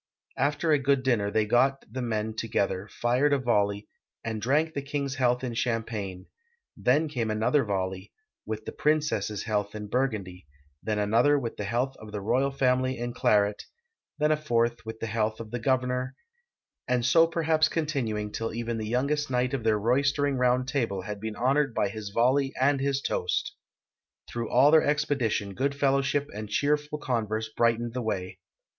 After 0.39 0.71
a 0.71 0.79
good 0.79 1.03
dinner 1.03 1.29
they 1.29 1.45
got 1.45 1.85
the 1.87 2.01
men 2.01 2.33
to 2.37 2.47
gether, 2.47 2.87
fired 2.87 3.33
a 3.33 3.37
volley, 3.37 3.87
and 4.25 4.41
drank 4.41 4.73
the 4.73 4.81
king's 4.81 5.13
health 5.17 5.43
in 5.43 5.53
cham 5.53 5.83
pagne; 5.83 6.25
then 6.75 7.07
came 7.07 7.29
another 7.29 7.63
volley, 7.63 8.11
with 8.43 8.65
the 8.65 8.71
])rincess's 8.71 9.43
health 9.43 9.75
in 9.75 9.85
Burgundy; 9.89 10.47
then 10.81 10.97
another, 10.97 11.37
wdth 11.37 11.55
the 11.57 11.65
health 11.65 11.95
of 11.97 12.11
the 12.11 12.19
royal 12.19 12.49
family 12.49 12.97
in 12.97 13.13
claret; 13.13 13.65
then 14.17 14.31
a 14.31 14.37
fourth, 14.37 14.83
with 14.87 14.99
the 14.99 15.05
health 15.05 15.39
of 15.39 15.51
the 15.51 15.59
governor, 15.59 16.15
and 16.87 17.05
so 17.05 17.27
perhaps 17.27 17.69
continuing 17.69 18.31
till 18.31 18.55
even 18.55 18.79
the 18.79 18.87
youngest 18.89 19.29
knight 19.29 19.53
of 19.53 19.63
their 19.63 19.77
royster 19.77 20.25
ing 20.25 20.35
Round 20.35 20.67
Table 20.67 21.03
had 21.03 21.21
been 21.21 21.35
honored 21.35 21.75
by 21.75 21.89
his 21.89 22.09
volley 22.09 22.51
and 22.59 22.79
his 22.81 23.03
toast. 23.03 23.55
Through 24.27 24.49
all 24.49 24.71
their 24.71 24.81
expedition 24.83 25.53
good 25.53 25.75
fellowship 25.75 26.27
and 26.33 26.49
cheerful 26.49 26.97
con 26.97 27.27
verse 27.27 27.49
brightened 27.55 27.93
the 27.93 28.01
way. 28.01 28.39